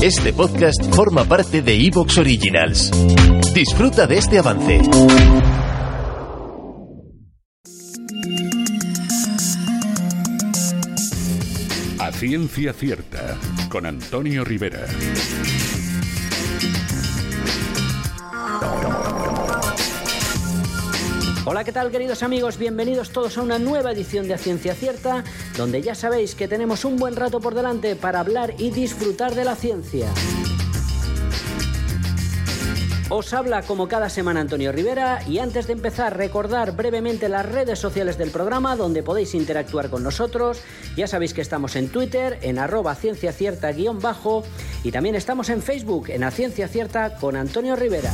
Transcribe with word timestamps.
Este 0.00 0.32
podcast 0.32 0.94
forma 0.94 1.24
parte 1.24 1.60
de 1.60 1.74
Evox 1.74 2.18
Originals. 2.18 2.92
Disfruta 3.52 4.06
de 4.06 4.18
este 4.18 4.38
avance. 4.38 4.80
A 11.98 12.12
ciencia 12.12 12.72
cierta, 12.72 13.36
con 13.68 13.86
Antonio 13.86 14.44
Rivera. 14.44 14.86
Hola, 21.50 21.64
¿qué 21.64 21.72
tal 21.72 21.90
queridos 21.90 22.22
amigos? 22.22 22.58
Bienvenidos 22.58 23.08
todos 23.08 23.38
a 23.38 23.42
una 23.42 23.58
nueva 23.58 23.92
edición 23.92 24.28
de 24.28 24.34
A 24.34 24.38
Ciencia 24.38 24.74
Cierta, 24.74 25.24
donde 25.56 25.80
ya 25.80 25.94
sabéis 25.94 26.34
que 26.34 26.46
tenemos 26.46 26.84
un 26.84 26.98
buen 26.98 27.16
rato 27.16 27.40
por 27.40 27.54
delante 27.54 27.96
para 27.96 28.20
hablar 28.20 28.52
y 28.58 28.70
disfrutar 28.70 29.34
de 29.34 29.46
la 29.46 29.56
ciencia. 29.56 30.08
Os 33.08 33.32
habla 33.32 33.62
como 33.62 33.88
cada 33.88 34.10
semana 34.10 34.42
Antonio 34.42 34.72
Rivera 34.72 35.20
y 35.26 35.38
antes 35.38 35.66
de 35.66 35.72
empezar 35.72 36.18
recordar 36.18 36.76
brevemente 36.76 37.30
las 37.30 37.46
redes 37.46 37.78
sociales 37.78 38.18
del 38.18 38.30
programa 38.30 38.76
donde 38.76 39.02
podéis 39.02 39.34
interactuar 39.34 39.88
con 39.88 40.02
nosotros. 40.02 40.60
Ya 40.98 41.06
sabéis 41.06 41.32
que 41.32 41.40
estamos 41.40 41.76
en 41.76 41.88
Twitter 41.88 42.38
en 42.42 42.58
arroba 42.58 42.94
ciencia 42.94 43.32
cierta 43.32 43.72
guion 43.72 44.00
bajo 44.00 44.44
y 44.84 44.92
también 44.92 45.14
estamos 45.14 45.48
en 45.48 45.62
Facebook 45.62 46.10
en 46.10 46.24
A 46.24 46.30
Ciencia 46.30 46.68
Cierta 46.68 47.16
con 47.16 47.36
Antonio 47.36 47.74
Rivera. 47.74 48.12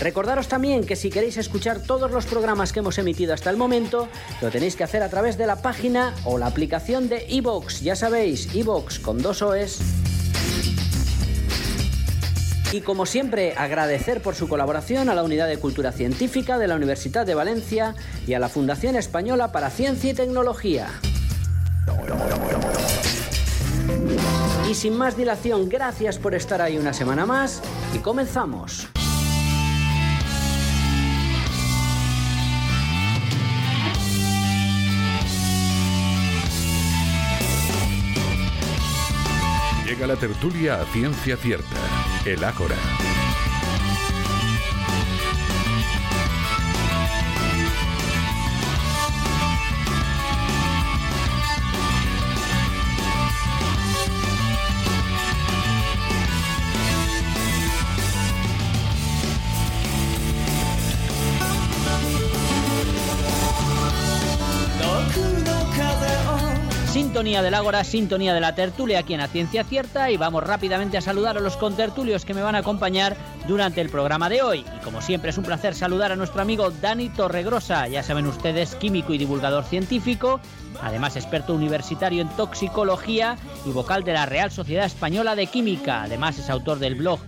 Recordaros 0.00 0.48
también 0.48 0.84
que 0.84 0.94
si 0.94 1.10
queréis 1.10 1.36
escuchar 1.38 1.80
todos 1.80 2.10
los 2.10 2.26
programas 2.26 2.72
que 2.72 2.80
hemos 2.80 2.98
emitido 2.98 3.32
hasta 3.32 3.50
el 3.50 3.56
momento, 3.56 4.08
lo 4.42 4.50
tenéis 4.50 4.76
que 4.76 4.84
hacer 4.84 5.02
a 5.02 5.08
través 5.08 5.38
de 5.38 5.46
la 5.46 5.62
página 5.62 6.14
o 6.24 6.38
la 6.38 6.46
aplicación 6.46 7.08
de 7.08 7.26
iVoox. 7.28 7.80
Ya 7.80 7.96
sabéis, 7.96 8.54
iVoox 8.54 8.98
con 8.98 9.22
dos 9.22 9.42
OEs. 9.42 9.80
Y 12.72 12.82
como 12.82 13.06
siempre, 13.06 13.54
agradecer 13.56 14.20
por 14.20 14.34
su 14.34 14.48
colaboración 14.48 15.08
a 15.08 15.14
la 15.14 15.22
Unidad 15.22 15.48
de 15.48 15.56
Cultura 15.56 15.92
Científica 15.92 16.58
de 16.58 16.68
la 16.68 16.74
Universidad 16.76 17.24
de 17.24 17.34
Valencia 17.34 17.94
y 18.26 18.34
a 18.34 18.38
la 18.38 18.48
Fundación 18.48 18.96
Española 18.96 19.50
para 19.50 19.70
Ciencia 19.70 20.10
y 20.10 20.14
Tecnología. 20.14 20.88
Y 24.68 24.74
sin 24.74 24.94
más 24.94 25.16
dilación, 25.16 25.68
gracias 25.68 26.18
por 26.18 26.34
estar 26.34 26.60
ahí 26.60 26.76
una 26.76 26.92
semana 26.92 27.24
más 27.24 27.62
y 27.94 27.98
comenzamos. 27.98 28.88
Llega 39.86 40.08
la 40.08 40.16
tertulia 40.16 40.80
a 40.80 40.84
ciencia 40.86 41.36
cierta, 41.36 41.76
el 42.24 42.42
Ágora. 42.42 42.74
Sintonía 67.16 67.40
del 67.40 67.54
Ágora, 67.54 67.82
sintonía 67.82 68.34
de 68.34 68.42
la 68.42 68.54
tertulia 68.54 68.98
aquí 68.98 69.14
en 69.14 69.20
la 69.20 69.28
Ciencia 69.28 69.64
Cierta 69.64 70.10
y 70.10 70.18
vamos 70.18 70.44
rápidamente 70.44 70.98
a 70.98 71.00
saludar 71.00 71.38
a 71.38 71.40
los 71.40 71.56
contertulios 71.56 72.26
que 72.26 72.34
me 72.34 72.42
van 72.42 72.54
a 72.54 72.58
acompañar 72.58 73.16
durante 73.48 73.80
el 73.80 73.88
programa 73.88 74.28
de 74.28 74.42
hoy. 74.42 74.66
Y 74.76 74.84
como 74.84 75.00
siempre 75.00 75.30
es 75.30 75.38
un 75.38 75.44
placer 75.44 75.74
saludar 75.74 76.12
a 76.12 76.16
nuestro 76.16 76.42
amigo 76.42 76.70
Dani 76.70 77.08
Torregrosa, 77.08 77.88
ya 77.88 78.02
saben 78.02 78.26
ustedes, 78.26 78.74
químico 78.74 79.14
y 79.14 79.18
divulgador 79.18 79.64
científico, 79.64 80.40
además 80.82 81.16
experto 81.16 81.54
universitario 81.54 82.20
en 82.20 82.28
toxicología 82.28 83.38
y 83.64 83.70
vocal 83.70 84.04
de 84.04 84.12
la 84.12 84.26
Real 84.26 84.50
Sociedad 84.50 84.84
Española 84.84 85.34
de 85.36 85.46
Química. 85.46 86.02
Además 86.02 86.38
es 86.38 86.50
autor 86.50 86.80
del 86.80 86.96
blog 86.96 87.20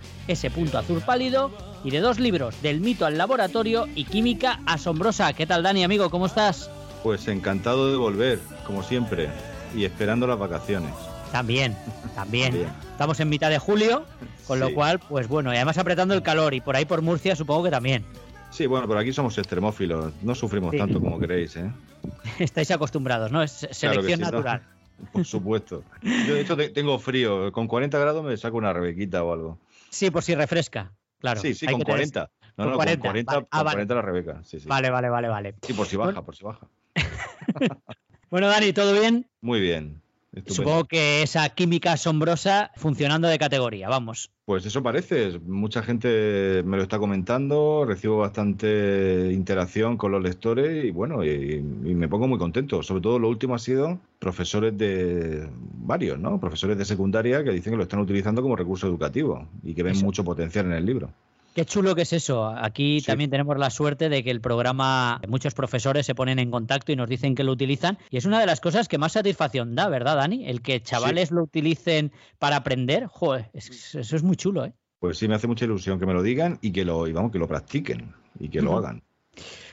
punto 0.53 0.77
azul 0.77 1.01
pálido 1.01 1.49
y 1.83 1.89
de 1.89 1.99
dos 1.99 2.19
libros, 2.19 2.61
Del 2.61 2.79
mito 2.79 3.07
al 3.07 3.17
laboratorio 3.17 3.87
y 3.95 4.05
Química 4.05 4.59
asombrosa. 4.67 5.33
¿Qué 5.33 5.47
tal 5.47 5.63
Dani, 5.63 5.83
amigo? 5.83 6.11
¿Cómo 6.11 6.27
estás? 6.27 6.69
Pues 7.01 7.27
encantado 7.27 7.89
de 7.89 7.97
volver, 7.97 8.39
como 8.67 8.83
siempre 8.83 9.29
y 9.75 9.85
esperando 9.85 10.27
las 10.27 10.37
vacaciones. 10.39 10.91
También, 11.31 11.75
también. 12.15 12.67
Estamos 12.91 13.19
en 13.19 13.29
mitad 13.29 13.49
de 13.49 13.59
julio, 13.59 14.05
con 14.47 14.57
Sí. 14.57 14.65
lo 14.65 14.73
cual, 14.73 14.99
pues 14.99 15.27
bueno, 15.27 15.53
y 15.53 15.55
además 15.57 15.77
apretando 15.77 16.13
el 16.15 16.23
calor 16.23 16.53
y 16.53 16.61
por 16.61 16.75
ahí 16.75 16.85
por 16.85 17.01
Murcia 17.01 17.35
supongo 17.35 17.63
que 17.65 17.69
también. 17.71 18.03
Sí, 18.51 18.65
bueno, 18.65 18.87
por 18.87 18.97
aquí 18.97 19.13
somos 19.13 19.37
extremófilos, 19.37 20.11
no 20.23 20.33
sufrimos 20.33 20.71
Sí. 20.71 20.77
tanto 20.79 20.99
como 20.99 21.19
queréis, 21.19 21.55
¿eh? 21.55 21.71
Estáis 22.39 22.71
acostumbrados, 22.71 23.31
¿no? 23.31 23.43
Es 23.43 23.59
Claro 23.59 23.73
selección 23.73 24.21
natural. 24.21 24.63
Por 25.13 25.23
supuesto. 25.23 25.83
Yo 26.01 26.33
de 26.33 26.41
hecho 26.41 26.57
te- 26.57 26.69
tengo 26.69 26.99
frío, 26.99 27.51
con 27.53 27.67
40 27.67 27.97
grados 27.99 28.21
me 28.23 28.35
saco 28.35 28.57
una 28.57 28.73
rebequita 28.73 29.23
o 29.23 29.31
algo. 29.31 29.57
Sí, 29.89 30.11
por 30.11 30.23
si 30.23 30.35
refresca. 30.35 30.91
Claro. 31.19 31.39
sí, 31.39 31.53
sí, 31.53 31.65
hay 31.67 31.73
con 31.73 31.81
que 31.81 31.85
tener- 31.85 32.11
40. 32.11 32.31
No, 32.57 32.63
con 32.65 32.71
no, 32.71 32.75
40, 32.77 33.01
con 33.01 33.09
40, 33.11 33.33
vale. 33.33 33.47
Ah, 33.51 33.57
con 33.59 33.65
vale. 33.65 33.75
40 33.75 33.95
la 33.95 34.01
rebeca. 34.01 34.41
Sí. 34.43 34.57
Vale, 34.65 34.89
vale, 34.89 35.09
vale, 35.09 35.27
vale. 35.29 35.55
Sí, 35.61 35.71
por 35.73 35.85
si 35.87 35.95
baja, 35.95 36.07
Bueno. 36.11 36.25
por 36.25 36.35
si 36.35 36.43
baja. 36.43 36.67
Bueno, 38.29 38.47
Dani, 38.47 38.73
¿todo 38.73 38.93
bien? 38.93 39.25
Muy 39.41 39.59
bien. 39.59 40.01
estupendo. 40.33 40.53
Supongo 40.53 40.85
que 40.85 41.23
esa 41.23 41.49
química 41.49 41.93
asombrosa 41.93 42.71
funcionando 42.75 43.27
de 43.27 43.39
categoría, 43.39 43.89
vamos. 43.89 44.29
Pues 44.45 44.65
eso 44.65 44.83
parece. 44.83 45.39
Mucha 45.39 45.81
gente 45.83 46.61
me 46.65 46.77
lo 46.77 46.83
está 46.83 46.97
comentando, 46.99 47.85
recibo 47.85 48.17
bastante 48.17 49.31
interacción 49.31 49.97
con 49.97 50.11
los 50.11 50.23
lectores 50.23 50.85
y 50.85 50.91
bueno, 50.91 51.23
y, 51.23 51.55
y 51.55 51.95
me 51.95 52.07
pongo 52.07 52.27
muy 52.27 52.37
contento. 52.37 52.83
Sobre 52.83 53.01
todo 53.01 53.19
lo 53.19 53.29
último 53.29 53.55
ha 53.55 53.59
sido 53.59 53.99
profesores 54.19 54.77
de 54.77 55.49
varios, 55.77 56.19
¿no? 56.19 56.39
Profesores 56.39 56.77
de 56.77 56.85
secundaria 56.85 57.43
que 57.43 57.51
dicen 57.51 57.73
que 57.73 57.77
lo 57.77 57.83
están 57.83 57.99
utilizando 57.99 58.41
como 58.41 58.55
recurso 58.55 58.87
educativo 58.87 59.47
y 59.63 59.73
que 59.73 59.83
ven 59.83 59.93
Eso. 59.93 60.05
mucho 60.05 60.23
potencial 60.23 60.65
en 60.67 60.73
el 60.73 60.85
libro. 60.85 61.11
Qué 61.59 61.65
chulo 61.65 61.93
que 61.93 62.03
es 62.03 62.13
eso. 62.13 62.47
Aquí 62.47 63.01
Sí. 63.01 63.07
también 63.07 63.29
tenemos 63.29 63.57
la 63.57 63.69
suerte 63.69 64.07
de 64.07 64.23
que 64.23 64.31
el 64.31 64.39
programa, 64.39 65.19
muchos 65.27 65.53
profesores 65.53 66.05
se 66.05 66.15
ponen 66.15 66.39
en 66.39 66.51
contacto 66.51 66.93
y 66.93 66.95
nos 66.95 67.09
dicen 67.09 67.35
que 67.35 67.43
lo 67.43 67.51
utilizan. 67.51 67.97
Y 68.09 68.15
es 68.15 68.23
una 68.23 68.39
de 68.39 68.45
las 68.45 68.61
cosas 68.61 68.87
que 68.87 68.97
más 68.97 69.11
satisfacción 69.11 69.75
da, 69.75 69.89
¿verdad, 69.89 70.15
Dani? 70.15 70.47
El 70.47 70.61
que 70.61 70.79
chavales 70.81 71.31
lo 71.31 71.43
utilicen 71.43 72.13
para 72.37 72.55
aprender. 72.55 73.07
Joder, 73.07 73.49
es- 73.51 73.93
eso 73.93 74.15
es 74.15 74.23
muy 74.23 74.37
chulo, 74.37 74.63
¿eh? 74.63 74.73
Pues 74.99 75.17
sí, 75.17 75.27
me 75.27 75.35
hace 75.35 75.47
mucha 75.47 75.65
ilusión 75.65 75.99
que 75.99 76.05
me 76.05 76.13
lo 76.13 76.23
digan 76.23 76.59
y 76.61 76.71
que 76.71 76.85
lo, 76.85 77.07
y 77.09 77.11
vamos, 77.11 77.29
que 77.33 77.39
lo 77.39 77.47
practiquen 77.49 78.13
y 78.39 78.47
que 78.47 78.61
lo 78.61 78.77
hagan. 78.77 79.03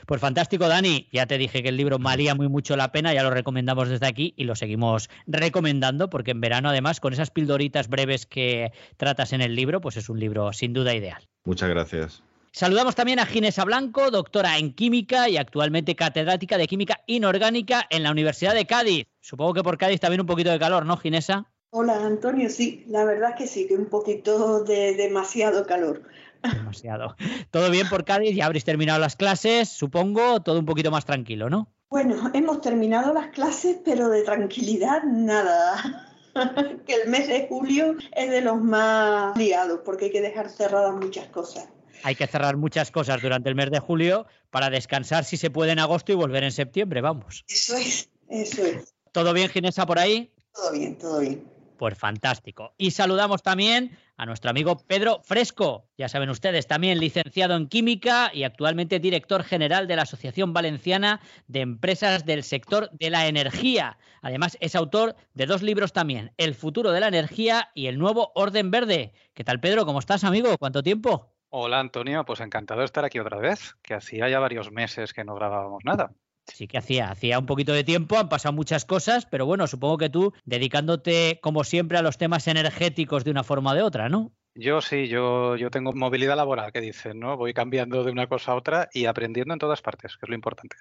Pues 0.05 0.21
fantástico, 0.21 0.67
Dani. 0.67 1.07
Ya 1.11 1.25
te 1.25 1.37
dije 1.37 1.61
que 1.61 1.69
el 1.69 1.77
libro 1.77 1.97
valía 1.99 2.35
muy 2.35 2.47
mucho 2.47 2.75
la 2.75 2.91
pena, 2.91 3.13
ya 3.13 3.23
lo 3.23 3.29
recomendamos 3.29 3.89
desde 3.89 4.07
aquí 4.07 4.33
y 4.37 4.45
lo 4.45 4.55
seguimos 4.55 5.09
recomendando 5.25 6.09
porque 6.09 6.31
en 6.31 6.41
verano, 6.41 6.69
además, 6.69 6.99
con 6.99 7.13
esas 7.13 7.31
pildoritas 7.31 7.89
breves 7.89 8.25
que 8.25 8.71
tratas 8.97 9.33
en 9.33 9.41
el 9.41 9.55
libro, 9.55 9.81
pues 9.81 9.97
es 9.97 10.09
un 10.09 10.19
libro 10.19 10.53
sin 10.53 10.73
duda 10.73 10.95
ideal. 10.95 11.27
Muchas 11.43 11.69
gracias. 11.69 12.23
Saludamos 12.51 12.95
también 12.95 13.19
a 13.19 13.25
Ginesa 13.25 13.65
Blanco, 13.65 14.09
doctora 14.09 14.57
en 14.57 14.73
química 14.73 15.29
y 15.29 15.37
actualmente 15.37 15.95
catedrática 15.95 16.57
de 16.57 16.67
química 16.67 17.01
inorgánica 17.05 17.85
en 17.89 18.03
la 18.03 18.11
Universidad 18.11 18.55
de 18.55 18.65
Cádiz. 18.65 19.05
Supongo 19.19 19.53
que 19.53 19.63
por 19.63 19.77
Cádiz 19.77 19.99
también 19.99 20.21
un 20.21 20.27
poquito 20.27 20.49
de 20.49 20.57
calor, 20.57 20.85
¿no, 20.85 20.97
Ginesa? 20.97 21.45
Hola 21.69 22.03
Antonio, 22.05 22.49
sí, 22.49 22.85
la 22.87 23.03
verdad 23.03 23.35
que 23.35 23.45
sí, 23.45 23.67
que 23.67 23.75
un 23.75 23.87
poquito 23.87 24.63
de 24.63 24.95
demasiado 24.95 25.67
calor. 25.67 26.01
Demasiado. 26.43 27.15
Todo 27.51 27.69
bien 27.69 27.89
por 27.89 28.05
Cádiz, 28.05 28.35
ya 28.35 28.45
habréis 28.45 28.65
terminado 28.65 28.99
las 28.99 29.15
clases, 29.15 29.69
supongo, 29.69 30.41
todo 30.41 30.59
un 30.59 30.65
poquito 30.65 30.91
más 30.91 31.05
tranquilo, 31.05 31.49
¿no? 31.49 31.71
Bueno, 31.89 32.31
hemos 32.33 32.61
terminado 32.61 33.13
las 33.13 33.27
clases, 33.27 33.77
pero 33.83 34.09
de 34.09 34.23
tranquilidad 34.23 35.03
nada. 35.03 36.13
que 36.85 36.93
el 36.93 37.09
mes 37.09 37.27
de 37.27 37.47
julio 37.47 37.95
es 38.15 38.29
de 38.29 38.41
los 38.41 38.61
más 38.61 39.37
liados, 39.37 39.81
porque 39.85 40.05
hay 40.05 40.11
que 40.11 40.21
dejar 40.21 40.49
cerradas 40.49 40.93
muchas 40.95 41.27
cosas. 41.27 41.69
Hay 42.03 42.15
que 42.15 42.27
cerrar 42.27 42.57
muchas 42.57 42.91
cosas 42.91 43.21
durante 43.21 43.49
el 43.49 43.55
mes 43.55 43.71
de 43.71 43.79
julio 43.79 44.27
para 44.51 44.69
descansar 44.69 45.23
si 45.25 45.37
se 45.37 45.49
puede 45.49 45.71
en 45.71 45.79
agosto 45.79 46.11
y 46.11 46.15
volver 46.15 46.43
en 46.43 46.51
septiembre, 46.51 47.01
vamos. 47.01 47.43
Eso 47.47 47.75
es, 47.75 48.09
eso 48.29 48.65
es. 48.65 48.93
¿Todo 49.11 49.33
bien, 49.33 49.49
Ginesa, 49.49 49.85
por 49.85 49.97
ahí? 49.97 50.31
Todo 50.53 50.71
bien, 50.73 50.97
todo 50.97 51.19
bien. 51.19 51.56
Pues 51.77 51.97
fantástico. 51.97 52.73
Y 52.77 52.91
saludamos 52.91 53.43
también 53.43 53.97
a 54.17 54.25
nuestro 54.25 54.49
amigo 54.49 54.77
Pedro 54.87 55.21
Fresco. 55.23 55.85
Ya 55.97 56.09
saben 56.09 56.29
ustedes, 56.29 56.65
también 56.65 56.99
licenciado 56.99 57.55
en 57.55 57.67
química 57.67 58.31
y 58.33 58.43
actualmente 58.43 58.99
director 58.99 59.43
general 59.43 59.87
de 59.87 59.95
la 59.95 60.01
Asociación 60.01 60.53
Valenciana 60.53 61.21
de 61.47 61.61
Empresas 61.61 62.25
del 62.25 62.43
Sector 62.43 62.89
de 62.91 63.11
la 63.11 63.27
Energía. 63.27 63.97
Además, 64.21 64.57
es 64.59 64.75
autor 64.75 65.15
de 65.35 65.45
dos 65.45 65.61
libros 65.61 65.93
también, 65.93 66.33
El 66.37 66.55
futuro 66.55 66.91
de 66.91 66.99
la 66.99 67.07
energía 67.07 67.69
y 67.75 67.87
El 67.87 67.99
nuevo 67.99 68.31
orden 68.33 68.71
verde. 68.71 69.13
¿Qué 69.35 69.43
tal, 69.43 69.59
Pedro? 69.59 69.85
¿Cómo 69.85 69.99
estás, 69.99 70.23
amigo? 70.23 70.57
¿Cuánto 70.57 70.81
tiempo? 70.81 71.31
Hola 71.49 71.79
Antonio, 71.79 72.25
pues 72.25 72.41
encantado 72.41 72.81
de 72.81 72.85
estar 72.85 73.05
aquí 73.05 73.19
otra 73.19 73.37
vez, 73.37 73.75
que 73.81 73.93
hacía 73.93 74.27
ya 74.27 74.39
varios 74.39 74.69
meses 74.69 75.13
que 75.13 75.23
no 75.23 75.33
grabábamos 75.33 75.85
nada. 75.85 76.11
Sí 76.53 76.67
que 76.67 76.77
hacía, 76.77 77.11
hacía 77.11 77.39
un 77.39 77.45
poquito 77.45 77.73
de 77.73 77.83
tiempo, 77.83 78.17
han 78.17 78.29
pasado 78.29 78.53
muchas 78.53 78.85
cosas, 78.85 79.25
pero 79.25 79.45
bueno, 79.45 79.67
supongo 79.67 79.97
que 79.97 80.09
tú 80.09 80.33
dedicándote 80.45 81.39
como 81.41 81.63
siempre 81.63 81.97
a 81.97 82.01
los 82.01 82.17
temas 82.17 82.47
energéticos 82.47 83.23
de 83.23 83.31
una 83.31 83.43
forma 83.43 83.71
o 83.71 83.75
de 83.75 83.81
otra, 83.81 84.09
¿no? 84.09 84.31
Yo 84.55 84.81
sí, 84.81 85.07
yo, 85.07 85.55
yo 85.55 85.69
tengo 85.69 85.93
movilidad 85.93 86.35
laboral, 86.35 86.71
que 86.71 86.81
dicen, 86.81 87.19
¿no? 87.19 87.37
Voy 87.37 87.53
cambiando 87.53 88.03
de 88.03 88.11
una 88.11 88.27
cosa 88.27 88.53
a 88.53 88.55
otra 88.55 88.89
y 88.91 89.05
aprendiendo 89.05 89.53
en 89.53 89.59
todas 89.59 89.81
partes, 89.81 90.17
que 90.17 90.25
es 90.25 90.29
lo 90.29 90.35
importante. 90.35 90.77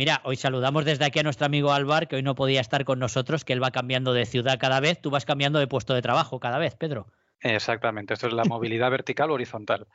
Mira, 0.00 0.20
hoy 0.24 0.36
saludamos 0.36 0.84
desde 0.84 1.04
aquí 1.04 1.18
a 1.18 1.22
nuestro 1.22 1.46
amigo 1.46 1.72
Álvar, 1.72 2.08
que 2.08 2.16
hoy 2.16 2.22
no 2.22 2.34
podía 2.34 2.60
estar 2.60 2.84
con 2.84 2.98
nosotros, 2.98 3.44
que 3.44 3.52
él 3.52 3.62
va 3.62 3.70
cambiando 3.70 4.14
de 4.14 4.26
ciudad 4.26 4.58
cada 4.58 4.80
vez, 4.80 5.00
tú 5.00 5.10
vas 5.10 5.26
cambiando 5.26 5.58
de 5.58 5.68
puesto 5.68 5.94
de 5.94 6.02
trabajo 6.02 6.40
cada 6.40 6.58
vez, 6.58 6.74
Pedro. 6.74 7.06
Exactamente, 7.42 8.14
esto 8.14 8.26
es 8.26 8.32
la 8.32 8.44
movilidad 8.44 8.90
vertical 8.90 9.30
o 9.30 9.34
horizontal. 9.34 9.86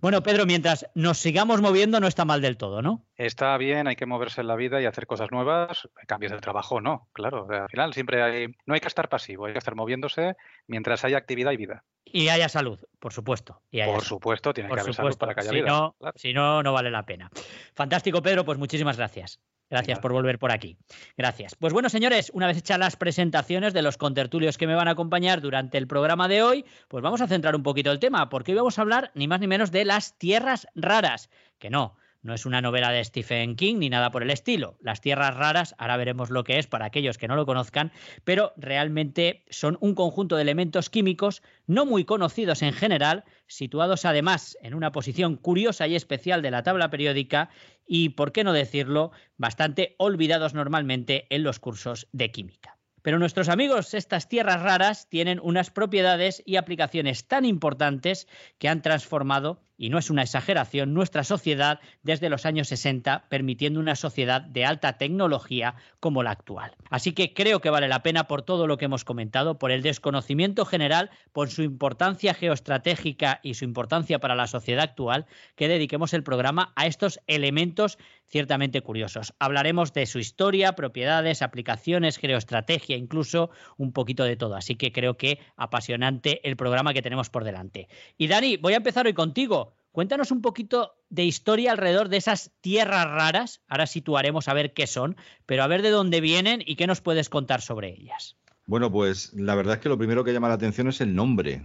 Bueno, 0.00 0.22
Pedro, 0.22 0.46
mientras 0.46 0.86
nos 0.94 1.18
sigamos 1.18 1.60
moviendo 1.60 1.98
no 1.98 2.06
está 2.06 2.24
mal 2.24 2.40
del 2.40 2.56
todo, 2.56 2.82
¿no? 2.82 3.04
Está 3.16 3.56
bien, 3.58 3.88
hay 3.88 3.96
que 3.96 4.06
moverse 4.06 4.40
en 4.40 4.46
la 4.46 4.54
vida 4.54 4.80
y 4.80 4.86
hacer 4.86 5.06
cosas 5.08 5.32
nuevas. 5.32 5.88
Cambios 6.06 6.32
de 6.32 6.38
trabajo, 6.38 6.80
no, 6.80 7.08
claro. 7.12 7.48
Al 7.50 7.68
final 7.68 7.92
siempre 7.92 8.22
hay, 8.22 8.46
no 8.66 8.74
hay 8.74 8.80
que 8.80 8.86
estar 8.86 9.08
pasivo, 9.08 9.46
hay 9.46 9.52
que 9.52 9.58
estar 9.58 9.74
moviéndose 9.74 10.36
mientras 10.68 11.04
haya 11.04 11.18
actividad 11.18 11.50
y 11.50 11.56
vida. 11.56 11.84
Y 12.04 12.28
haya 12.28 12.48
salud, 12.48 12.78
por 13.00 13.12
supuesto. 13.12 13.60
por 13.70 14.02
supuesto, 14.02 14.54
tiene 14.54 14.70
que 14.70 14.80
haber 14.80 14.94
salud 14.94 15.16
para 15.18 15.34
que 15.34 15.40
haya 15.40 15.50
vida. 15.50 15.92
Si 16.14 16.32
no, 16.32 16.62
no 16.62 16.72
vale 16.72 16.90
la 16.90 17.04
pena. 17.04 17.30
Fantástico, 17.74 18.22
Pedro, 18.22 18.44
pues 18.44 18.58
muchísimas 18.58 18.96
gracias. 18.96 19.40
Gracias 19.70 19.98
por 19.98 20.12
volver 20.12 20.38
por 20.38 20.50
aquí. 20.50 20.76
Gracias. 21.16 21.54
Pues 21.54 21.72
bueno, 21.72 21.88
señores, 21.88 22.30
una 22.34 22.46
vez 22.46 22.58
hechas 22.58 22.78
las 22.78 22.96
presentaciones 22.96 23.74
de 23.74 23.82
los 23.82 23.98
contertulios 23.98 24.56
que 24.56 24.66
me 24.66 24.74
van 24.74 24.88
a 24.88 24.92
acompañar 24.92 25.40
durante 25.40 25.78
el 25.78 25.86
programa 25.86 26.28
de 26.28 26.42
hoy, 26.42 26.64
pues 26.88 27.02
vamos 27.02 27.20
a 27.20 27.28
centrar 27.28 27.54
un 27.54 27.62
poquito 27.62 27.92
el 27.92 27.98
tema, 27.98 28.28
porque 28.28 28.52
hoy 28.52 28.56
vamos 28.56 28.78
a 28.78 28.82
hablar 28.82 29.10
ni 29.14 29.28
más 29.28 29.40
ni 29.40 29.46
menos 29.46 29.70
de 29.70 29.84
las 29.84 30.16
tierras 30.18 30.68
raras, 30.74 31.28
que 31.58 31.70
no, 31.70 31.96
no 32.28 32.34
es 32.34 32.46
una 32.46 32.60
novela 32.60 32.92
de 32.92 33.02
Stephen 33.02 33.56
King 33.56 33.76
ni 33.78 33.88
nada 33.88 34.10
por 34.10 34.22
el 34.22 34.30
estilo. 34.30 34.76
Las 34.80 35.00
tierras 35.00 35.34
raras, 35.34 35.74
ahora 35.78 35.96
veremos 35.96 36.28
lo 36.28 36.44
que 36.44 36.58
es 36.58 36.66
para 36.66 36.84
aquellos 36.84 37.16
que 37.16 37.26
no 37.26 37.36
lo 37.36 37.46
conozcan, 37.46 37.90
pero 38.22 38.52
realmente 38.56 39.44
son 39.48 39.78
un 39.80 39.94
conjunto 39.94 40.36
de 40.36 40.42
elementos 40.42 40.90
químicos 40.90 41.42
no 41.66 41.86
muy 41.86 42.04
conocidos 42.04 42.60
en 42.60 42.74
general, 42.74 43.24
situados 43.46 44.04
además 44.04 44.58
en 44.62 44.74
una 44.74 44.92
posición 44.92 45.36
curiosa 45.36 45.88
y 45.88 45.96
especial 45.96 46.42
de 46.42 46.50
la 46.50 46.62
tabla 46.62 46.90
periódica 46.90 47.48
y, 47.86 48.10
por 48.10 48.32
qué 48.32 48.44
no 48.44 48.52
decirlo, 48.52 49.10
bastante 49.38 49.96
olvidados 49.98 50.52
normalmente 50.52 51.26
en 51.30 51.42
los 51.42 51.58
cursos 51.58 52.08
de 52.12 52.30
química. 52.30 52.76
Pero 53.00 53.18
nuestros 53.18 53.48
amigos, 53.48 53.94
estas 53.94 54.28
tierras 54.28 54.60
raras, 54.60 55.08
tienen 55.08 55.40
unas 55.42 55.70
propiedades 55.70 56.42
y 56.44 56.56
aplicaciones 56.56 57.26
tan 57.26 57.46
importantes 57.46 58.28
que 58.58 58.68
han 58.68 58.82
transformado 58.82 59.62
y 59.78 59.88
no 59.88 59.98
es 59.98 60.10
una 60.10 60.22
exageración, 60.22 60.92
nuestra 60.92 61.24
sociedad 61.24 61.80
desde 62.02 62.28
los 62.28 62.44
años 62.44 62.68
60, 62.68 63.26
permitiendo 63.28 63.80
una 63.80 63.96
sociedad 63.96 64.42
de 64.42 64.66
alta 64.66 64.98
tecnología 64.98 65.76
como 66.00 66.22
la 66.22 66.32
actual. 66.32 66.72
Así 66.90 67.12
que 67.12 67.32
creo 67.32 67.60
que 67.60 67.70
vale 67.70 67.88
la 67.88 68.02
pena 68.02 68.24
por 68.24 68.42
todo 68.42 68.66
lo 68.66 68.76
que 68.76 68.86
hemos 68.86 69.04
comentado, 69.04 69.58
por 69.58 69.70
el 69.70 69.82
desconocimiento 69.82 70.64
general, 70.66 71.10
por 71.32 71.48
su 71.48 71.62
importancia 71.62 72.34
geoestratégica 72.34 73.40
y 73.42 73.54
su 73.54 73.64
importancia 73.64 74.18
para 74.18 74.34
la 74.34 74.48
sociedad 74.48 74.84
actual, 74.84 75.26
que 75.54 75.68
dediquemos 75.68 76.12
el 76.12 76.24
programa 76.24 76.72
a 76.74 76.86
estos 76.86 77.20
elementos 77.28 77.98
ciertamente 78.28 78.82
curiosos. 78.82 79.34
Hablaremos 79.38 79.92
de 79.92 80.06
su 80.06 80.18
historia, 80.18 80.74
propiedades, 80.74 81.42
aplicaciones, 81.42 82.18
geoestrategia, 82.18 82.96
incluso 82.96 83.50
un 83.76 83.92
poquito 83.92 84.24
de 84.24 84.36
todo. 84.36 84.54
Así 84.54 84.76
que 84.76 84.92
creo 84.92 85.16
que 85.16 85.40
apasionante 85.56 86.46
el 86.46 86.56
programa 86.56 86.92
que 86.92 87.02
tenemos 87.02 87.30
por 87.30 87.44
delante. 87.44 87.88
Y 88.16 88.28
Dani, 88.28 88.56
voy 88.56 88.74
a 88.74 88.78
empezar 88.78 89.06
hoy 89.06 89.14
contigo. 89.14 89.67
Cuéntanos 89.98 90.30
un 90.30 90.42
poquito 90.42 90.94
de 91.10 91.24
historia 91.24 91.72
alrededor 91.72 92.08
de 92.08 92.18
esas 92.18 92.52
tierras 92.60 93.04
raras. 93.10 93.62
Ahora 93.66 93.88
situaremos 93.88 94.46
a 94.46 94.54
ver 94.54 94.72
qué 94.72 94.86
son, 94.86 95.16
pero 95.44 95.64
a 95.64 95.66
ver 95.66 95.82
de 95.82 95.90
dónde 95.90 96.20
vienen 96.20 96.62
y 96.64 96.76
qué 96.76 96.86
nos 96.86 97.00
puedes 97.00 97.28
contar 97.28 97.62
sobre 97.62 97.88
ellas. 97.88 98.36
Bueno, 98.66 98.92
pues 98.92 99.32
la 99.34 99.56
verdad 99.56 99.74
es 99.74 99.80
que 99.80 99.88
lo 99.88 99.98
primero 99.98 100.22
que 100.22 100.32
llama 100.32 100.46
la 100.46 100.54
atención 100.54 100.86
es 100.86 101.00
el 101.00 101.16
nombre. 101.16 101.64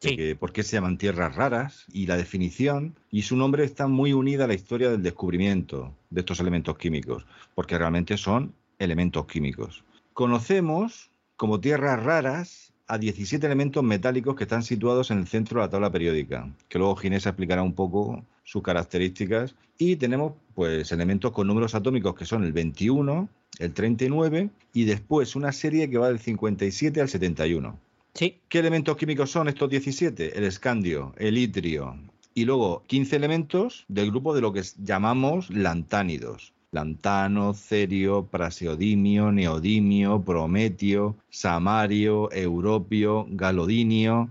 Sí. 0.00 0.34
¿Por 0.34 0.52
qué 0.52 0.64
se 0.64 0.78
llaman 0.78 0.98
tierras 0.98 1.36
raras? 1.36 1.84
Y 1.92 2.06
la 2.06 2.16
definición. 2.16 2.96
Y 3.08 3.22
su 3.22 3.36
nombre 3.36 3.62
está 3.62 3.86
muy 3.86 4.14
unida 4.14 4.46
a 4.46 4.48
la 4.48 4.54
historia 4.54 4.90
del 4.90 5.04
descubrimiento 5.04 5.94
de 6.10 6.22
estos 6.22 6.40
elementos 6.40 6.76
químicos, 6.76 7.24
porque 7.54 7.78
realmente 7.78 8.16
son 8.16 8.52
elementos 8.80 9.26
químicos. 9.26 9.84
Conocemos 10.12 11.12
como 11.36 11.60
tierras 11.60 12.02
raras 12.02 12.69
a 12.90 12.98
17 12.98 13.46
elementos 13.46 13.84
metálicos 13.84 14.34
que 14.34 14.44
están 14.44 14.64
situados 14.64 15.12
en 15.12 15.18
el 15.18 15.28
centro 15.28 15.60
de 15.60 15.66
la 15.66 15.70
tabla 15.70 15.92
periódica, 15.92 16.52
que 16.68 16.78
luego 16.78 16.96
Ginés 16.96 17.24
explicará 17.24 17.62
un 17.62 17.72
poco 17.72 18.24
sus 18.42 18.62
características. 18.62 19.54
Y 19.78 19.94
tenemos 19.94 20.32
pues 20.56 20.90
elementos 20.90 21.30
con 21.30 21.46
números 21.46 21.76
atómicos 21.76 22.16
que 22.16 22.24
son 22.24 22.42
el 22.42 22.52
21, 22.52 23.28
el 23.60 23.72
39 23.72 24.50
y 24.74 24.84
después 24.84 25.36
una 25.36 25.52
serie 25.52 25.88
que 25.88 25.98
va 25.98 26.08
del 26.08 26.18
57 26.18 27.00
al 27.00 27.08
71. 27.08 27.78
Sí. 28.14 28.38
¿Qué 28.48 28.58
elementos 28.58 28.96
químicos 28.96 29.30
son 29.30 29.46
estos 29.46 29.70
17? 29.70 30.36
El 30.36 30.44
escandio, 30.44 31.14
el 31.16 31.38
itrio 31.38 31.96
y 32.34 32.44
luego 32.44 32.82
15 32.88 33.16
elementos 33.16 33.84
del 33.86 34.10
grupo 34.10 34.34
de 34.34 34.40
lo 34.40 34.52
que 34.52 34.62
llamamos 34.82 35.48
lantánidos 35.50 36.52
lantano, 36.72 37.54
cerio, 37.54 38.26
praseodimio, 38.26 39.32
neodimio, 39.32 40.22
prometio, 40.22 41.16
samario, 41.28 42.30
europio, 42.32 43.26
galodinio, 43.30 44.30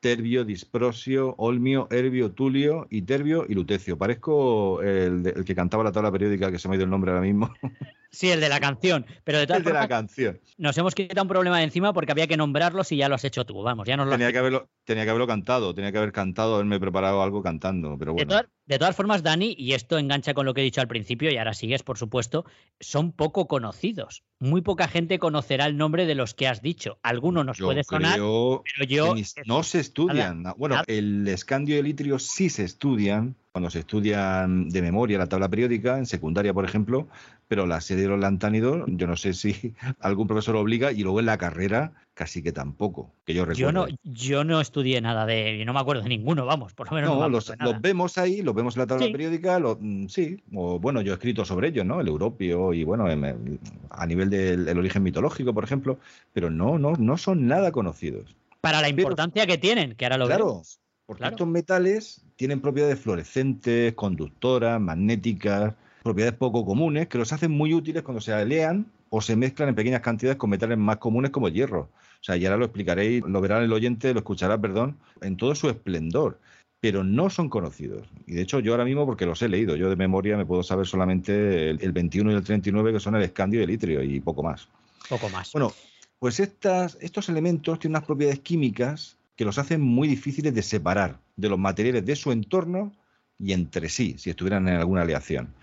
terbio, 0.00 0.44
disprosio, 0.44 1.34
olmio, 1.38 1.88
herbio, 1.90 2.32
tulio 2.32 2.86
y 2.90 3.02
terbio 3.02 3.46
y 3.48 3.54
lutecio. 3.54 3.96
Parezco 3.96 4.82
el, 4.82 5.26
el, 5.26 5.44
que 5.44 5.54
cantaba 5.54 5.84
la 5.84 5.92
tabla 5.92 6.12
periódica 6.12 6.50
que 6.50 6.58
se 6.58 6.68
me 6.68 6.74
ha 6.74 6.76
ido 6.76 6.84
el 6.84 6.90
nombre 6.90 7.10
ahora 7.10 7.22
mismo. 7.22 7.52
Sí, 8.10 8.30
el 8.30 8.40
de 8.40 8.48
la 8.48 8.58
canción. 8.58 9.04
Pero 9.22 9.38
de 9.38 9.46
todas 9.46 9.58
el 9.58 9.66
de 9.66 9.72
la 9.74 9.86
canción. 9.86 10.40
Nos 10.56 10.78
hemos 10.78 10.94
quitado 10.94 11.22
un 11.22 11.28
problema 11.28 11.58
de 11.58 11.64
encima 11.64 11.92
porque 11.92 12.12
había 12.12 12.26
que 12.26 12.38
nombrarlos 12.38 12.90
y 12.90 12.96
ya 12.96 13.08
lo 13.08 13.16
has 13.16 13.24
hecho 13.24 13.44
tú. 13.44 13.62
Vamos, 13.62 13.86
ya 13.86 13.98
nos 13.98 14.06
lo 14.06 14.12
tenía 14.12 14.28
has... 14.28 14.32
que 14.32 14.38
haberlo 14.38 14.70
Tenía 14.84 15.04
que 15.04 15.10
haberlo 15.10 15.26
cantado, 15.26 15.74
tenía 15.74 15.92
que 15.92 15.98
haber 15.98 16.12
cantado, 16.12 16.54
haberme 16.54 16.80
preparado 16.80 17.22
algo 17.22 17.42
cantando, 17.42 17.96
pero 17.98 18.14
bueno. 18.14 18.34
De 18.34 18.40
todas, 18.40 18.57
de 18.68 18.78
todas 18.78 18.94
formas, 18.94 19.22
Dani, 19.22 19.54
y 19.56 19.72
esto 19.72 19.96
engancha 19.96 20.34
con 20.34 20.44
lo 20.44 20.52
que 20.52 20.60
he 20.60 20.64
dicho 20.64 20.82
al 20.82 20.88
principio, 20.88 21.30
y 21.32 21.38
ahora 21.38 21.54
sigues, 21.54 21.82
por 21.82 21.96
supuesto, 21.96 22.44
son 22.80 23.12
poco 23.12 23.48
conocidos. 23.48 24.24
Muy 24.40 24.60
poca 24.60 24.88
gente 24.88 25.18
conocerá 25.18 25.64
el 25.64 25.78
nombre 25.78 26.04
de 26.04 26.14
los 26.14 26.34
que 26.34 26.48
has 26.48 26.60
dicho. 26.60 26.98
Alguno 27.02 27.44
nos 27.44 27.56
yo 27.56 27.64
puede 27.64 27.82
sonar, 27.82 28.16
creo 28.16 28.62
pero 28.76 28.86
yo... 28.86 29.14
no 29.46 29.62
se 29.62 29.80
estudian. 29.80 30.42
Nada, 30.42 30.54
bueno, 30.58 30.74
nada. 30.74 30.84
el 30.86 31.26
escandio 31.28 31.76
y 31.76 31.78
el 31.78 31.86
itrio 31.86 32.18
sí 32.18 32.50
se 32.50 32.64
estudian, 32.64 33.36
cuando 33.52 33.70
se 33.70 33.78
estudian 33.78 34.68
de 34.68 34.82
memoria 34.82 35.16
la 35.16 35.30
tabla 35.30 35.48
periódica, 35.48 35.96
en 35.96 36.04
secundaria, 36.04 36.52
por 36.52 36.66
ejemplo, 36.66 37.08
pero 37.48 37.66
la 37.66 37.80
serie 37.80 38.02
de 38.02 38.10
los 38.10 38.20
lantánidos, 38.20 38.84
yo 38.86 39.06
no 39.06 39.16
sé 39.16 39.32
si 39.32 39.74
algún 40.00 40.26
profesor 40.26 40.56
obliga, 40.56 40.92
y 40.92 41.04
luego 41.04 41.20
en 41.20 41.26
la 41.26 41.38
carrera 41.38 41.94
casi 42.18 42.42
que 42.42 42.50
tampoco, 42.50 43.12
que 43.24 43.32
yo 43.32 43.44
recuerdo. 43.44 43.60
Yo 43.60 43.72
no, 43.72 43.86
yo 44.02 44.42
no 44.42 44.60
estudié 44.60 45.00
nada 45.00 45.24
de... 45.24 45.62
No 45.64 45.72
me 45.72 45.78
acuerdo 45.78 46.02
de 46.02 46.08
ninguno, 46.08 46.46
vamos, 46.46 46.72
por 46.74 46.88
lo 46.88 46.96
menos 46.96 47.16
no, 47.16 47.28
los, 47.28 47.52
vemos 47.80 48.18
ahí, 48.18 48.42
los 48.42 48.56
vemos 48.56 48.74
en 48.74 48.80
la 48.80 48.86
tabla 48.88 49.06
Sí. 49.06 49.12
periódica, 49.12 49.60
lo- 49.60 49.78
mm, 49.80 50.08
sí, 50.08 50.42
o 50.52 50.80
bueno, 50.80 51.00
yo 51.00 51.12
he 51.12 51.14
escrito 51.14 51.44
sobre 51.44 51.68
ellos, 51.68 51.86
¿no? 51.86 52.00
El 52.00 52.08
europeo 52.08 52.74
y 52.74 52.82
bueno, 52.82 53.08
em, 53.08 53.24
em, 53.24 53.58
a 53.90 54.04
nivel 54.04 54.30
del 54.30 54.66
el 54.66 54.76
origen 54.78 55.04
mitológico, 55.04 55.54
por 55.54 55.62
ejemplo, 55.62 56.00
pero 56.32 56.50
no, 56.50 56.76
no, 56.76 56.94
no 56.98 57.16
son 57.16 57.46
nada 57.46 57.70
conocidos. 57.70 58.34
Para 58.60 58.80
la 58.80 58.88
pero- 58.88 59.02
importancia 59.02 59.46
que 59.46 59.56
tienen, 59.56 59.94
que 59.94 60.04
ahora 60.04 60.18
lo 60.18 60.26
claro, 60.26 60.44
veremos. 60.46 60.80
porque 61.06 61.20
claro. 61.20 61.36
estos 61.36 61.46
metales 61.46 62.24
tienen 62.34 62.60
propiedades 62.60 62.98
fluorescentes, 62.98 63.94
conductoras, 63.94 64.80
magnéticas, 64.80 65.72
propiedades 66.02 66.36
poco 66.36 66.64
comunes 66.66 67.06
que 67.06 67.18
los 67.18 67.32
hacen 67.32 67.52
muy 67.52 67.72
útiles 67.74 68.02
cuando 68.02 68.20
se 68.20 68.32
alean 68.32 68.86
o 69.10 69.20
se 69.20 69.36
mezclan 69.36 69.70
en 69.70 69.74
pequeñas 69.74 70.00
cantidades 70.00 70.38
con 70.38 70.50
metales 70.50 70.78
más 70.78 70.98
comunes 70.98 71.30
como 71.30 71.48
el 71.48 71.54
hierro. 71.54 71.90
O 72.20 72.24
sea, 72.24 72.36
y 72.36 72.44
ahora 72.46 72.58
lo 72.58 72.64
explicaréis, 72.64 73.22
lo 73.24 73.40
verá 73.40 73.62
el 73.62 73.72
oyente, 73.72 74.12
lo 74.12 74.20
escuchará, 74.20 74.60
perdón, 74.60 74.98
en 75.20 75.36
todo 75.36 75.54
su 75.54 75.68
esplendor. 75.68 76.40
Pero 76.80 77.02
no 77.02 77.28
son 77.28 77.48
conocidos. 77.48 78.08
Y 78.26 78.34
de 78.34 78.42
hecho, 78.42 78.60
yo 78.60 78.72
ahora 78.72 78.84
mismo, 78.84 79.04
porque 79.04 79.26
los 79.26 79.42
he 79.42 79.48
leído, 79.48 79.74
yo 79.74 79.90
de 79.90 79.96
memoria 79.96 80.36
me 80.36 80.46
puedo 80.46 80.62
saber 80.62 80.86
solamente 80.86 81.70
el, 81.70 81.78
el 81.82 81.92
21 81.92 82.30
y 82.30 82.34
el 82.34 82.44
39, 82.44 82.92
que 82.92 83.00
son 83.00 83.16
el 83.16 83.22
escandio 83.22 83.60
y 83.60 83.64
el 83.64 83.70
itrio, 83.70 84.02
y 84.02 84.20
poco 84.20 84.44
más. 84.44 84.68
Poco 85.08 85.28
más. 85.28 85.50
Bueno, 85.52 85.72
pues 86.18 86.40
estas, 86.40 86.98
estos 87.00 87.28
elementos 87.28 87.78
tienen 87.78 87.96
unas 87.96 88.06
propiedades 88.06 88.40
químicas 88.40 89.16
que 89.36 89.44
los 89.44 89.58
hacen 89.58 89.80
muy 89.80 90.08
difíciles 90.08 90.52
de 90.52 90.62
separar 90.62 91.20
de 91.36 91.48
los 91.48 91.58
materiales 91.58 92.04
de 92.04 92.16
su 92.16 92.32
entorno 92.32 92.92
y 93.38 93.52
entre 93.52 93.88
sí, 93.88 94.16
si 94.18 94.30
estuvieran 94.30 94.66
en 94.66 94.74
alguna 94.74 95.02
aleación. 95.02 95.54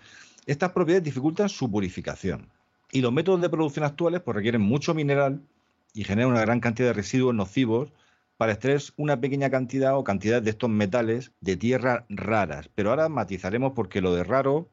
Estas 0.46 0.72
propiedades 0.72 1.04
dificultan 1.04 1.50
su 1.50 1.70
purificación. 1.70 2.48
Y 2.96 3.02
los 3.02 3.12
métodos 3.12 3.42
de 3.42 3.50
producción 3.50 3.84
actuales 3.84 4.22
pues, 4.22 4.36
requieren 4.36 4.62
mucho 4.62 4.94
mineral 4.94 5.42
y 5.94 6.06
generan 6.06 6.32
una 6.32 6.40
gran 6.40 6.62
cantidad 6.62 6.88
de 6.88 6.94
residuos 6.94 7.36
nocivos 7.36 7.92
para 8.38 8.54
extraer 8.54 8.82
una 8.96 9.20
pequeña 9.20 9.50
cantidad 9.50 9.98
o 9.98 10.04
cantidad 10.06 10.42
de 10.42 10.52
estos 10.52 10.70
metales 10.70 11.34
de 11.42 11.58
tierras 11.58 12.06
raras. 12.08 12.70
Pero 12.74 12.92
ahora 12.92 13.10
matizaremos 13.10 13.74
porque 13.74 14.00
lo 14.00 14.16
de 14.16 14.24
raro 14.24 14.70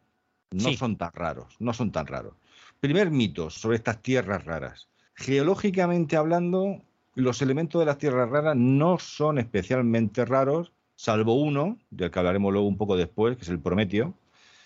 no 0.53 0.69
Sí. 0.69 0.77
son 0.77 0.97
tan 0.97 1.11
raros, 1.13 1.57
no 1.59 1.73
son 1.73 1.91
tan 1.91 2.07
raros. 2.07 2.35
Primer 2.79 3.11
mito 3.11 3.51
sobre 3.51 3.77
estas 3.77 4.01
tierras 4.03 4.45
raras. 4.45 4.89
Geológicamente 5.15 6.17
hablando, 6.17 6.81
los 7.17 7.43
elementos 7.43 7.81
de 7.81 7.87
las 7.87 7.99
tierras 7.99 8.29
raras 8.31 8.55
no 8.57 8.99
son 9.01 9.39
especialmente 9.39 10.25
raros, 10.25 10.73
salvo 10.95 11.35
uno, 11.35 11.77
del 11.91 12.13
que 12.13 12.19
hablaremos 12.21 12.53
luego 12.53 12.69
un 12.69 12.77
poco 12.77 12.97
después, 12.97 13.37
que 13.37 13.43
es 13.43 13.49
el 13.49 13.59
prometio, 13.59 14.15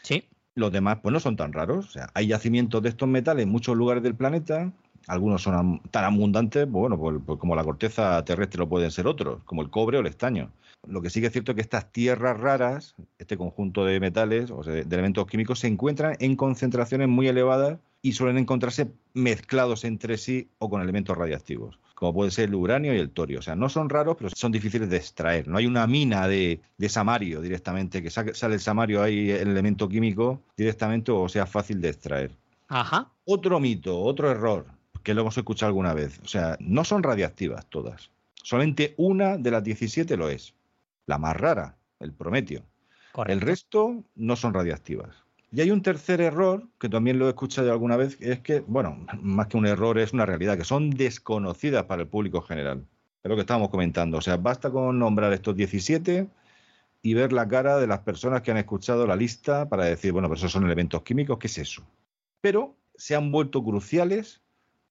Sí. 0.03 0.25
Los 0.57 0.73
demás, 0.73 0.99
pues 1.03 1.13
no 1.13 1.21
son 1.21 1.37
tan 1.37 1.53
raros. 1.53 1.87
O 1.87 1.91
sea, 1.91 2.09
hay 2.15 2.29
yacimientos 2.29 2.83
de 2.83 2.89
estos 2.89 3.07
metales 3.07 3.45
en 3.45 3.51
muchos 3.51 3.77
lugares 3.77 4.03
del 4.03 4.15
planeta. 4.15 4.73
Algunos 5.07 5.43
son 5.43 5.81
tan 5.91 6.05
abundantes, 6.05 6.65
pues 6.65 6.81
bueno, 6.81 6.99
pues, 6.99 7.17
pues, 7.25 7.39
como 7.39 7.55
la 7.55 7.63
corteza 7.63 8.25
terrestre 8.25 8.59
lo 8.59 8.69
pueden 8.69 8.91
ser 8.91 9.07
otros, 9.07 9.43
como 9.45 9.61
el 9.61 9.69
cobre 9.69 9.99
o 9.99 10.01
el 10.01 10.07
estaño. 10.07 10.51
Lo 10.89 11.03
que 11.03 11.11
sí 11.11 11.21
que 11.21 11.27
es 11.27 11.33
cierto 11.33 11.53
es 11.53 11.57
que 11.57 11.61
estas 11.61 11.93
tierras 11.93 12.41
raras, 12.41 12.95
este 13.19 13.37
conjunto 13.37 13.85
de 13.85 14.01
metales 14.01 14.51
o 14.51 14.63
de 14.63 14.81
elementos 14.81 15.27
químicos, 15.27 15.59
se 15.59 15.67
encuentran 15.67 16.17
en 16.21 16.37
concentraciones 16.37 17.09
muy 17.09 17.29
elevadas 17.29 17.79
y 18.01 18.13
suelen 18.13 18.39
encontrarse 18.39 18.91
mezclados 19.13 19.85
entre 19.85 20.17
sí 20.17 20.49
o 20.59 20.71
con 20.71 20.81
elementos 20.81 21.19
radiactivos, 21.19 21.79
como 21.97 22.13
puede 22.13 22.31
ser 22.31 22.51
el 22.51 22.55
uranio 22.55 22.95
y 22.95 22.99
el 22.99 23.11
torio. 23.11 23.39
O 23.39 23.43
sea, 23.43 23.57
no 23.57 23.71
son 23.71 23.89
raros, 23.89 24.17
pero 24.19 24.29
son 24.29 24.53
difíciles 24.53 24.91
de 24.91 24.99
extraer. 24.99 25.49
No 25.49 25.57
hay 25.57 25.65
una 25.67 25.87
mina 25.87 26.29
de, 26.29 26.61
samario 26.89 27.41
directamente, 27.41 28.03
que 28.03 28.11
sale 28.11 28.55
el 28.55 28.61
samario 28.61 29.03
ahí, 29.03 29.31
el 29.31 29.49
elemento 29.49 29.89
químico 29.89 30.43
directamente 30.59 31.11
o 31.11 31.27
sea 31.27 31.47
fácil 31.47 31.81
de 31.81 31.89
extraer. 31.89 32.31
Ajá. 32.69 33.11
Otro 33.25 33.59
mito, 33.61 33.99
otro 33.99 34.31
error, 34.31 34.67
que 35.03 35.15
lo 35.15 35.23
hemos 35.23 35.39
escuchado 35.39 35.69
alguna 35.69 35.95
vez. 35.95 36.21
O 36.23 36.29
sea, 36.29 36.59
no 36.61 36.85
son 36.85 37.03
radiactivas 37.03 37.65
todas. 37.71 38.11
Solamente 38.35 38.93
una 38.99 39.39
de 39.39 39.51
las 39.51 39.65
17 39.65 40.19
lo 40.19 40.29
es. 40.29 40.53
La 41.07 41.17
más 41.17 41.35
rara, 41.35 41.79
el 41.99 42.13
prometio. 42.13 42.63
El 43.27 43.41
resto 43.41 44.05
no 44.15 44.37
son 44.37 44.53
radiactivas. 44.53 45.26
Y 45.57 45.63
hay 45.63 45.71
un 45.71 45.81
tercer 45.81 46.21
error, 46.21 46.69
que 46.79 46.91
también 46.91 47.19
lo 47.19 47.25
he 47.25 47.29
escuchado 47.31 47.73
alguna 47.73 47.97
vez, 47.97 48.19
es 48.21 48.41
que, 48.41 48.61
bueno, 48.61 49.07
más 49.23 49.47
que 49.47 49.57
un 49.57 49.65
error 49.65 49.99
es 49.99 50.13
una 50.13 50.27
realidad, 50.27 50.59
que 50.59 50.65
son 50.65 50.91
desconocidas 50.91 51.85
para 51.85 52.03
el 52.03 52.09
público 52.09 52.43
general. 52.43 52.85
Es 53.25 53.31
lo 53.31 53.37
que 53.37 53.41
estábamos 53.41 53.71
comentando. 53.71 54.19
O 54.19 54.21
sea, 54.21 54.37
basta 54.37 54.71
con 54.71 54.99
nombrar 54.99 55.33
estos 55.33 55.57
17 55.57 56.29
y 57.01 57.15
ver 57.15 57.33
la 57.33 57.49
cara 57.49 57.79
de 57.79 57.87
las 57.87 58.01
personas 58.01 58.43
que 58.43 58.51
han 58.51 58.59
escuchado 58.59 59.07
la 59.07 59.17
lista 59.17 59.67
para 59.67 59.87
decir, 59.87 60.13
bueno, 60.13 60.29
pero 60.29 60.37
esos 60.37 60.53
son 60.53 60.67
elementos 60.67 61.01
químicos, 61.01 61.39
¿qué 61.39 61.47
es 61.47 61.57
eso? 61.57 61.83
Pero 62.43 62.77
se 62.95 63.17
han 63.17 63.33
vuelto 63.33 63.65
cruciales 63.65 64.43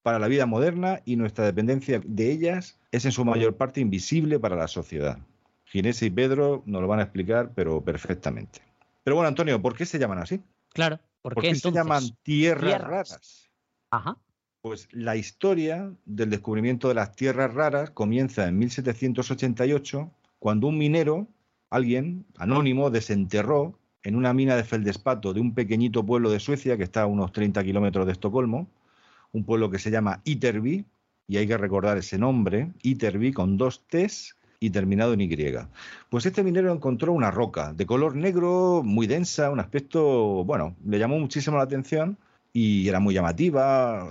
para 0.01 0.17
la 0.17 0.27
vida 0.27 0.47
moderna 0.47 0.99
y 1.05 1.15
nuestra 1.15 1.45
dependencia 1.45 2.01
de 2.03 2.31
ellas 2.31 2.79
es 2.91 3.05
en 3.05 3.11
su 3.11 3.23
mayor 3.23 3.55
parte 3.55 3.81
invisible 3.81 4.39
para 4.39 4.55
la 4.55 4.67
sociedad. 4.67 5.19
Ginés 5.65 6.01
y 6.01 6.09
Pedro 6.09 6.63
nos 6.65 6.81
lo 6.81 6.87
van 6.87 7.01
a 7.01 7.03
explicar, 7.03 7.51
pero 7.53 7.83
perfectamente. 7.83 8.61
Pero 9.03 9.17
bueno, 9.17 9.27
Antonio, 9.27 9.61
¿por 9.61 9.75
qué 9.75 9.85
se 9.85 9.99
llaman 9.99 10.17
así? 10.17 10.41
Claro. 10.75 10.99
¿Por, 11.21 11.35
qué, 11.41 11.55
se 11.55 11.71
llaman 11.71 12.03
tierras, 12.21 12.81
raras? 12.81 13.49
Ajá. 13.89 14.17
Pues 14.61 14.89
la 14.91 15.15
historia 15.15 15.91
del 16.05 16.29
descubrimiento 16.29 16.89
de 16.89 16.95
las 16.95 17.15
tierras 17.15 17.53
raras 17.53 17.91
comienza 17.91 18.45
en 18.45 18.59
1788, 18.59 20.11
cuando 20.37 20.67
un 20.67 20.77
minero, 20.77 21.29
alguien 21.69 22.25
anónimo, 22.37 22.89
desenterró 22.89 23.79
en 24.03 24.17
una 24.17 24.33
mina 24.33 24.57
de 24.57 24.65
feldespato 24.65 25.33
de 25.33 25.39
un 25.39 25.55
pequeñito 25.55 26.05
pueblo 26.05 26.29
de 26.29 26.41
Suecia 26.41 26.75
que 26.75 26.83
está 26.83 27.03
a 27.03 27.07
unos 27.07 27.31
30 27.31 27.63
kilómetros 27.63 28.05
de 28.05 28.11
Estocolmo, 28.11 28.67
un 29.31 29.45
pueblo 29.45 29.71
que 29.71 29.79
se 29.79 29.91
llama 29.91 30.21
Iterby, 30.25 30.85
y 31.27 31.37
hay 31.37 31.47
que 31.47 31.57
recordar 31.57 31.97
ese 31.97 32.17
nombre, 32.17 32.73
Iterby 32.83 33.31
con 33.31 33.57
dos 33.57 33.87
T's 33.87 34.35
y 34.59 34.69
terminado 34.69 35.13
en 35.13 35.21
Y. 35.21 35.35
Pues 36.09 36.25
este 36.25 36.43
minero 36.43 36.73
encontró 36.73 37.13
una 37.13 37.31
roca 37.31 37.73
de 37.73 37.85
color 37.85 38.15
negro, 38.15 38.81
muy 38.83 39.07
densa, 39.07 39.51
un 39.51 39.59
aspecto, 39.59 40.43
bueno, 40.43 40.75
le 40.85 40.99
llamó 40.99 41.19
muchísimo 41.19 41.57
la 41.57 41.63
atención 41.63 42.17
y 42.53 42.87
era 42.87 42.99
muy 42.99 43.13
llamativa, 43.13 44.09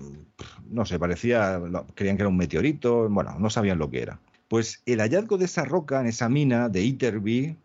no 0.70 0.84
sé, 0.84 0.98
parecía, 0.98 1.60
creían 1.94 2.16
que 2.16 2.22
era 2.22 2.28
un 2.28 2.36
meteorito, 2.36 3.08
bueno, 3.08 3.36
no 3.38 3.50
sabían 3.50 3.78
lo 3.78 3.90
que 3.90 4.02
era. 4.02 4.18
Pues 4.48 4.82
el 4.86 5.00
hallazgo 5.00 5.38
de 5.38 5.46
esa 5.46 5.64
roca 5.64 6.00
en 6.00 6.06
esa 6.06 6.28
mina 6.28 6.68
de 6.68 6.82
Iterby, 6.82 7.56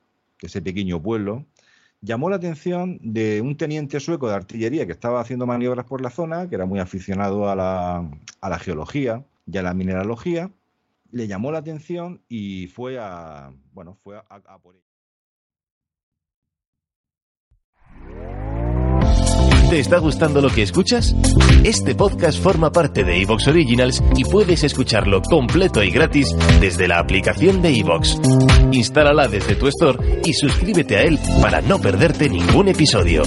ese 0.42 0.62
pequeño 0.62 1.02
pueblo, 1.02 1.46
llamó 2.02 2.30
la 2.30 2.38
atención 2.38 2.98
de 3.02 3.42
un 3.42 3.58
teniente 3.58 4.00
sueco 4.00 4.30
de 4.30 4.36
artillería 4.36 4.86
que 4.86 4.94
estaba 4.94 5.20
haciendo 5.20 5.46
maniobras 5.46 5.86
por 5.86 6.02
la 6.02 6.10
zona, 6.10 6.48
que 6.48 6.56
era 6.56 6.66
muy 6.66 6.80
aficionado 6.80 7.50
a 7.50 7.56
la 7.56 8.60
geología 8.60 9.24
y 9.52 9.58
a 9.58 9.64
la 9.64 9.74
mineralogía, 9.74 10.50
le 11.12 11.28
llamó 11.28 11.52
la 11.52 11.60
atención 11.60 12.24
y 12.28 12.68
fue 12.68 12.98
a, 13.00 13.52
bueno, 13.72 13.98
fue 14.04 14.18
a, 14.18 14.60
por 14.60 14.76
ella. 14.76 14.86
¿Te 19.70 19.80
está 19.80 20.00
gustando 20.00 20.42
lo 20.42 20.50
que 20.50 20.64
escuchas? 20.64 21.16
Este 21.64 21.94
podcast 21.94 22.42
forma 22.42 22.72
parte 22.72 23.04
de 23.04 23.22
Evox 23.22 23.48
Originals 23.50 24.04
y 24.16 24.24
puedes 24.24 24.64
escucharlo 24.64 25.22
completo 25.22 25.84
y 25.84 25.92
gratis 25.92 26.36
desde 26.60 26.88
la 26.88 26.98
aplicación 26.98 27.62
de 27.62 27.78
Evox. 27.78 28.20
Instálala 28.72 29.28
desde 29.28 29.56
tu 29.56 29.68
store 29.68 30.22
y 30.26 30.34
suscríbete 30.34 30.98
a 30.98 31.04
él 31.04 31.20
para 31.40 31.62
no 31.62 31.80
perderte 31.80 32.30
ningún 32.30 32.70
episodio. 32.70 33.22